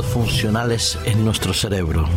[0.00, 2.08] funcionales en nuestro cerebro.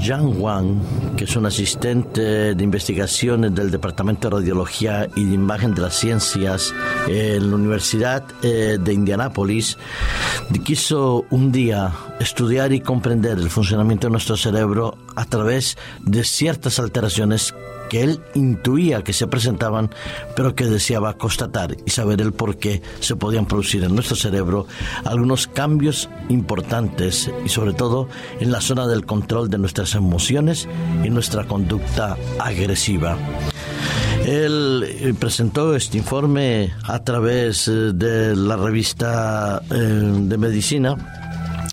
[0.00, 0.80] Yang Wang,
[1.16, 5.94] que es un asistente de investigaciones del Departamento de Radiología y de Imagen de las
[5.94, 6.72] Ciencias
[7.08, 9.78] en la Universidad eh, de Indianápolis,
[10.64, 16.78] quiso un día estudiar y comprender el funcionamiento de nuestro cerebro a través de ciertas
[16.78, 17.54] alteraciones
[17.94, 19.88] que él intuía que se presentaban,
[20.34, 24.66] pero que deseaba constatar y saber el por qué se podían producir en nuestro cerebro
[25.04, 28.08] algunos cambios importantes y sobre todo
[28.40, 30.66] en la zona del control de nuestras emociones
[31.04, 33.16] y nuestra conducta agresiva.
[34.26, 41.23] Él eh, presentó este informe a través eh, de la revista eh, de medicina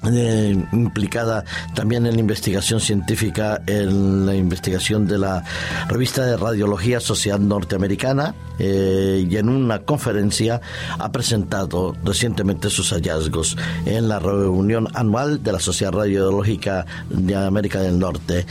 [0.04, 5.44] eh, implicada también en la investigación científica, en la investigación de la
[5.88, 10.60] revista de radiología Sociedad Norteamericana eh, y en una conferencia
[10.98, 17.80] ha presentado recientemente sus hallazgos en la reunión anual de la Sociedad Radiológica de América
[17.80, 18.48] del Norte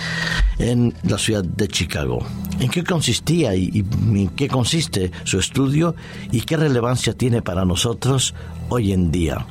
[0.58, 2.24] en la ciudad de Chicago.
[2.60, 5.96] ¿En qué consistía y en qué consiste su estudio
[6.30, 8.34] y qué relevancia tiene para nosotros
[8.68, 9.46] hoy en día?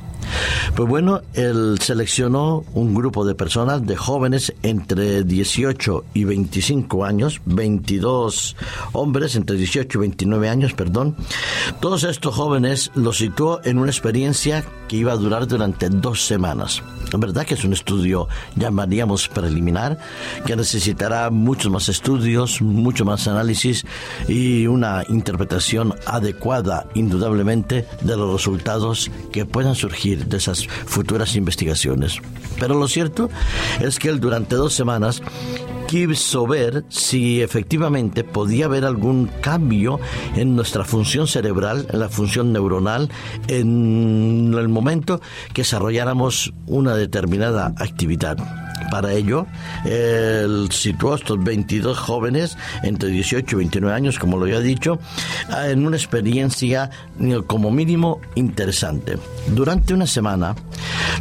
[0.74, 7.40] Pues bueno, él seleccionó un grupo de personas, de jóvenes entre 18 y 25 años,
[7.44, 8.56] 22
[8.92, 11.16] hombres entre 18 y 29 años, perdón.
[11.80, 16.82] Todos estos jóvenes los situó en una experiencia que iba a durar durante dos semanas.
[17.12, 19.98] La verdad que es un estudio, llamaríamos preliminar,
[20.46, 23.84] que necesitará muchos más estudios, mucho más análisis
[24.28, 32.18] y una interpretación adecuada, indudablemente, de los resultados que puedan surgir de esas futuras investigaciones.
[32.58, 33.28] Pero lo cierto
[33.80, 35.22] es que él durante dos semanas
[35.90, 39.98] quiso ver si efectivamente podía haber algún cambio
[40.36, 43.10] en nuestra función cerebral, en la función neuronal,
[43.48, 45.20] en el momento
[45.52, 48.69] que desarrolláramos una determinada actividad.
[48.90, 49.46] Para ello,
[49.84, 54.98] él situó a estos 22 jóvenes entre 18 y 29 años, como lo había dicho,
[55.64, 56.90] en una experiencia
[57.46, 59.18] como mínimo interesante.
[59.48, 60.54] Durante una semana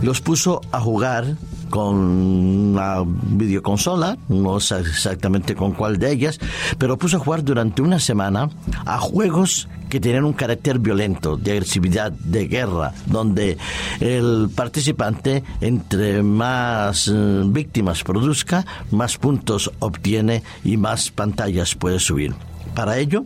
[0.01, 1.35] los puso a jugar
[1.69, 6.39] con una videoconsola, no sé exactamente con cuál de ellas,
[6.77, 8.49] pero puso a jugar durante una semana
[8.85, 13.57] a juegos que tenían un carácter violento, de agresividad, de guerra, donde
[13.99, 22.35] el participante entre más eh, víctimas produzca, más puntos obtiene y más pantallas puede subir.
[22.79, 23.25] Para ello,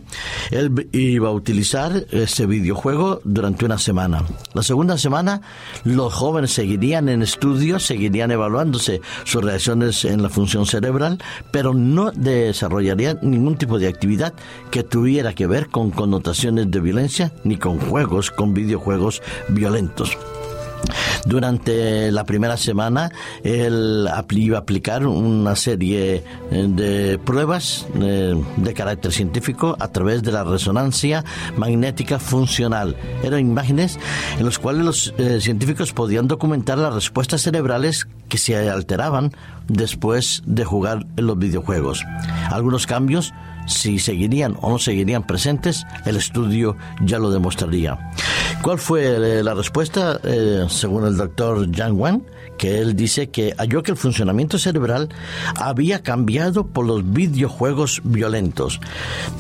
[0.49, 4.23] él iba a utilizar ese videojuego durante una semana.
[4.55, 5.43] La segunda semana,
[5.83, 11.19] los jóvenes seguirían en estudios, seguirían evaluándose sus reacciones en la función cerebral,
[11.51, 14.33] pero no desarrollarían ningún tipo de actividad
[14.71, 20.17] que tuviera que ver con connotaciones de violencia ni con juegos, con videojuegos violentos.
[21.25, 23.11] Durante la primera semana,
[23.43, 30.23] él iba a aplicar una serie eh, de pruebas eh, de carácter científico a través
[30.23, 31.23] de la resonancia
[31.55, 32.95] magnética funcional.
[33.23, 33.99] Eran imágenes
[34.37, 39.31] en las cuales los eh, científicos podían documentar las respuestas cerebrales que se alteraban
[39.67, 42.03] después de jugar en los videojuegos.
[42.51, 43.33] Algunos cambios
[43.65, 47.97] si seguirían o no seguirían presentes, el estudio ya lo demostraría.
[48.63, 49.03] ¿Cuál fue
[49.39, 52.23] eh, la respuesta eh, según el doctor Yang Wan?
[52.57, 55.09] Que él dice que halló que el funcionamiento cerebral
[55.59, 58.79] había cambiado por los videojuegos violentos.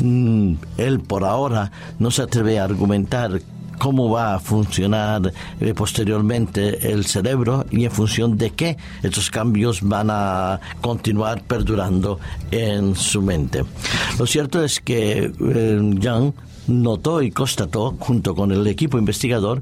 [0.01, 3.39] Mm, él por ahora no se atreve a argumentar
[3.79, 5.31] cómo va a funcionar
[5.61, 12.19] eh, posteriormente el cerebro y en función de qué estos cambios van a continuar perdurando
[12.51, 13.63] en su mente.
[14.19, 16.33] Lo cierto es que Yang
[16.67, 19.61] notó y constató, junto con el equipo investigador,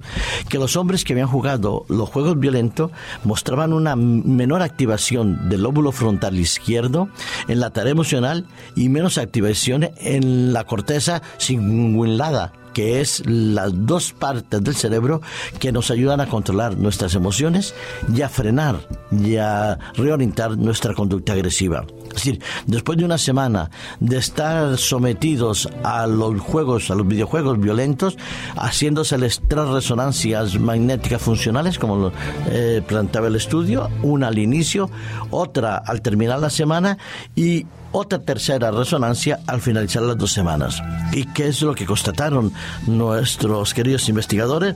[0.50, 2.92] que los hombres que habían jugado los juegos violentos
[3.24, 7.10] mostraban una menor activación del lóbulo frontal izquierdo
[7.48, 14.14] en la tarea emocional y menos activación en la corteza cingulada que es las dos
[14.14, 15.22] partes del cerebro
[15.60, 17.74] que nos ayudan a controlar nuestras emociones
[18.14, 21.86] y a frenar y a reorientar nuestra conducta agresiva.
[22.08, 27.60] Es decir, después de una semana de estar sometidos a los juegos, a los videojuegos
[27.60, 28.18] violentos,
[28.56, 32.14] haciéndoseles tres resonancias magnéticas funcionales, como lo
[32.48, 34.90] eh, planteaba el estudio, una al inicio,
[35.30, 36.98] otra al terminar la semana
[37.36, 40.82] y otra tercera resonancia al finalizar las dos semanas.
[41.12, 42.54] ¿Y qué es lo que constataron
[42.88, 44.76] nuestros queridos investigadores?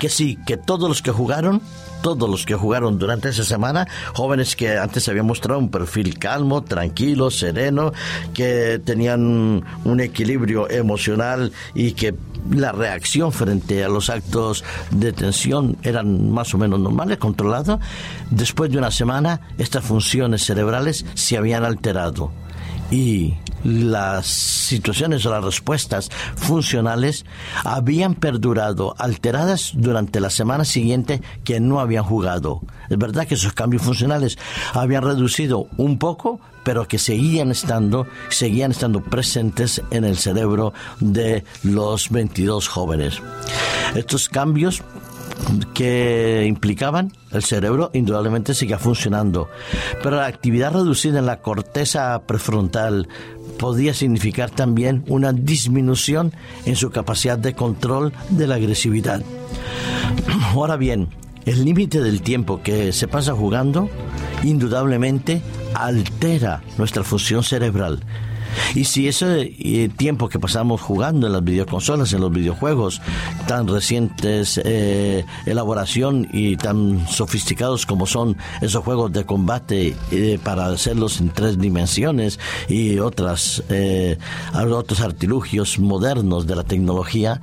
[0.00, 1.60] Que sí, que todos los que jugaron
[2.04, 6.62] todos los que jugaron durante esa semana, jóvenes que antes habían mostrado un perfil calmo,
[6.62, 7.94] tranquilo, sereno,
[8.34, 12.14] que tenían un equilibrio emocional y que
[12.50, 17.80] la reacción frente a los actos de tensión eran más o menos normales, controlados.
[18.30, 22.32] Después de una semana, estas funciones cerebrales se habían alterado
[22.90, 23.32] y
[23.64, 27.24] las situaciones o las respuestas funcionales
[27.64, 32.60] habían perdurado alteradas durante la semana siguiente que no habían jugado.
[32.88, 34.38] Es verdad que esos cambios funcionales
[34.72, 41.44] habían reducido un poco, pero que seguían estando, seguían estando presentes en el cerebro de
[41.62, 43.20] los 22 jóvenes.
[43.94, 44.82] Estos cambios
[45.74, 49.48] que implicaban el cerebro indudablemente seguía funcionando,
[50.02, 53.08] pero la actividad reducida en la corteza prefrontal
[53.58, 56.32] podía significar también una disminución
[56.66, 59.22] en su capacidad de control de la agresividad.
[60.52, 61.08] Ahora bien,
[61.46, 63.88] el límite del tiempo que se pasa jugando
[64.42, 65.42] indudablemente
[65.74, 68.00] altera nuestra función cerebral
[68.74, 73.00] y si ese eh, tiempo que pasamos jugando en las videoconsolas, en los videojuegos,
[73.46, 80.66] tan recientes eh, elaboración y tan sofisticados como son esos juegos de combate eh, para
[80.66, 83.62] hacerlos en tres dimensiones y otras,
[84.54, 87.40] otros artilugios modernos de la tecnología,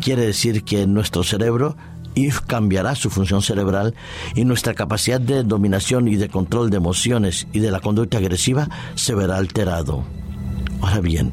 [0.00, 1.76] quiere decir que nuestro cerebro
[2.14, 3.94] y cambiará su función cerebral
[4.34, 8.68] y nuestra capacidad de dominación y de control de emociones y de la conducta agresiva
[8.94, 10.04] se verá alterado.
[10.82, 11.32] Ahora bien,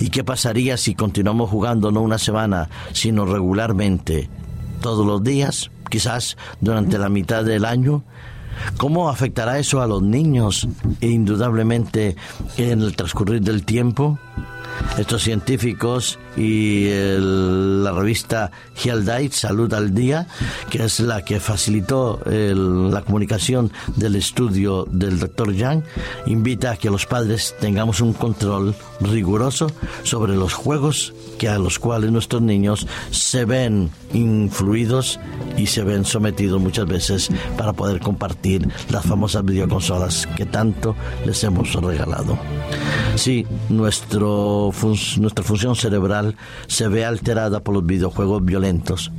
[0.00, 4.28] ¿y qué pasaría si continuamos jugando no una semana, sino regularmente,
[4.80, 8.02] todos los días, quizás durante la mitad del año?
[8.78, 10.66] ¿Cómo afectará eso a los niños
[11.00, 12.16] indudablemente
[12.56, 14.18] en el transcurrir del tiempo?
[14.98, 16.88] estos científicos y
[17.80, 18.50] la revista
[18.82, 20.26] Health Salud al Día,
[20.70, 25.84] que es la que facilitó la comunicación del estudio del doctor Yang,
[26.26, 29.70] invita a que los padres tengamos un control riguroso
[30.02, 35.18] sobre los juegos que a los cuales nuestros niños se ven influidos
[35.56, 40.94] y se ven sometidos muchas veces para poder compartir las famosas videoconsolas que tanto
[41.24, 42.38] les hemos regalado.
[43.16, 44.70] Sí, nuestro
[45.18, 46.36] nuestra función cerebral
[46.66, 49.10] se ve alterada por los videojuegos violentos.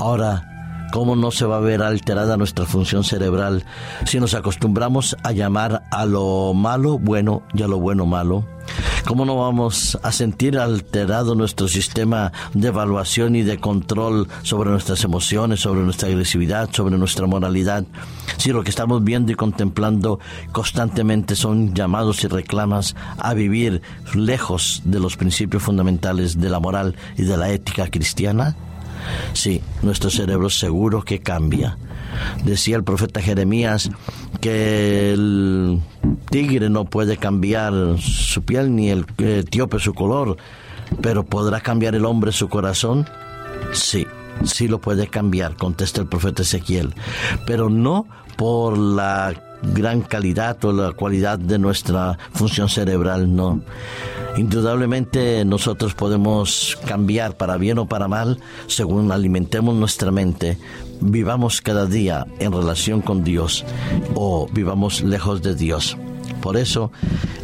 [0.00, 3.64] Ahora, ¿cómo no se va a ver alterada nuestra función cerebral
[4.06, 8.44] si nos acostumbramos a llamar a lo malo bueno y a lo bueno malo?
[9.08, 15.02] ¿Cómo no vamos a sentir alterado nuestro sistema de evaluación y de control sobre nuestras
[15.02, 17.86] emociones, sobre nuestra agresividad, sobre nuestra moralidad?
[18.36, 20.20] Si lo que estamos viendo y contemplando
[20.52, 23.80] constantemente son llamados y reclamas a vivir
[24.12, 28.56] lejos de los principios fundamentales de la moral y de la ética cristiana,
[29.32, 31.78] sí, nuestro cerebro seguro que cambia.
[32.44, 33.90] Decía el profeta Jeremías
[34.40, 35.80] que el
[36.30, 40.36] tigre no puede cambiar su piel ni el etíope su color,
[41.00, 43.06] pero ¿podrá cambiar el hombre su corazón?
[43.72, 44.06] Sí,
[44.44, 46.94] sí lo puede cambiar, contesta el profeta Ezequiel,
[47.46, 53.60] pero no por la gran calidad o la cualidad de nuestra función cerebral, no.
[54.36, 60.58] Indudablemente nosotros podemos cambiar para bien o para mal según alimentemos nuestra mente,
[61.00, 63.64] vivamos cada día en relación con Dios
[64.14, 65.96] o vivamos lejos de Dios.
[66.40, 66.92] Por eso,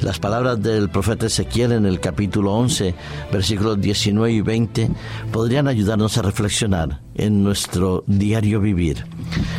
[0.03, 2.95] las palabras del profeta Ezequiel en el capítulo 11,
[3.33, 4.91] versículos 19 y 20,
[5.33, 9.05] podrían ayudarnos a reflexionar en nuestro diario vivir.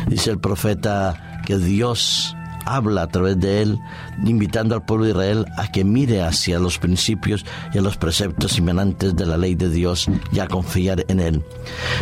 [0.08, 2.34] Dice el profeta que Dios
[2.66, 3.78] habla a través de él,
[4.24, 8.58] invitando al pueblo de Israel a que mire hacia los principios y a los preceptos
[8.58, 11.42] inmanentes de la ley de Dios y a confiar en él.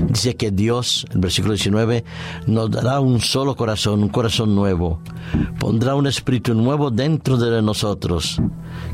[0.09, 2.05] Dice que Dios, el versículo 19,
[2.47, 5.01] nos dará un solo corazón, un corazón nuevo.
[5.59, 8.41] Pondrá un espíritu nuevo dentro de nosotros.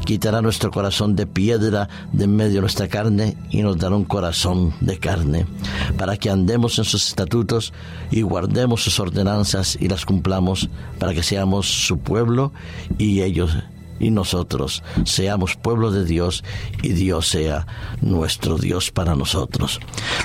[0.05, 4.05] Quitará nuestro corazón de piedra de en medio de nuestra carne y nos dará un
[4.05, 5.47] corazón de carne,
[5.97, 7.73] para que andemos en sus estatutos
[8.11, 12.53] y guardemos sus ordenanzas y las cumplamos, para que seamos su pueblo
[12.99, 13.57] y ellos
[14.01, 16.43] y nosotros seamos pueblo de Dios
[16.83, 17.67] y Dios sea
[18.01, 19.79] nuestro Dios para nosotros.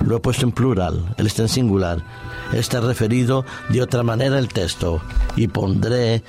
[0.04, 2.04] Lo he puesto en plural, él está en singular,
[2.54, 5.02] está referido de otra manera el texto
[5.36, 6.24] y pondré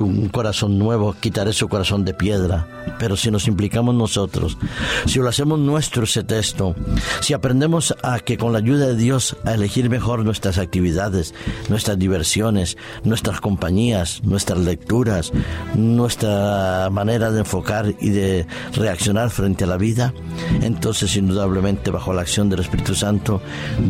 [0.00, 2.66] un corazón nuevo, quitaré su corazón de piedra.
[2.98, 4.56] Pero si nos implicamos nosotros,
[5.06, 6.74] si lo hacemos nuestro ese texto,
[7.20, 11.34] si aprendemos a que con la ayuda de Dios a elegir mejor nuestras actividades,
[11.68, 15.32] nuestras diversiones, nuestras compañías, nuestras lecturas,
[15.74, 20.14] nuestra manera de enfocar y de reaccionar frente a la vida,
[20.62, 23.40] entonces indudablemente bajo la acción del Espíritu Santo,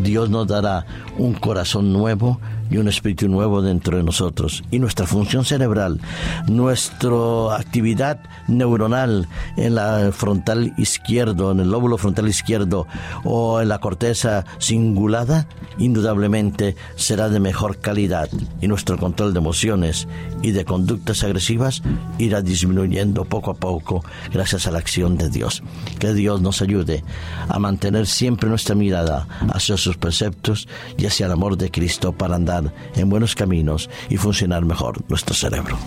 [0.03, 0.85] Dios nos dará
[1.17, 4.63] un corazón nuevo, y un espíritu nuevo dentro de nosotros.
[4.71, 5.99] Y nuestra función cerebral,
[6.47, 12.87] nuestra actividad neuronal en la frontal izquierdo, en el lóbulo frontal izquierdo
[13.23, 15.47] o en la corteza cingulada,
[15.77, 18.29] indudablemente será de mejor calidad
[18.61, 20.07] y nuestro control de emociones
[20.41, 21.81] y de conductas agresivas
[22.17, 25.63] irá disminuyendo poco a poco gracias a la acción de Dios.
[25.99, 27.03] Que Dios nos ayude
[27.47, 32.35] a mantener siempre nuestra mirada hacia sus preceptos y hacia el amor de Cristo para
[32.35, 32.58] andar
[32.95, 35.77] en buenos caminos y funcionar mejor nuestro cerebro.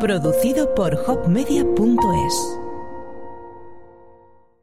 [0.00, 2.65] Producido por hopmedia.es